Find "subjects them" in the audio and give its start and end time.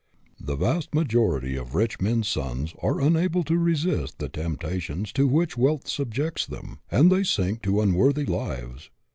5.87-6.79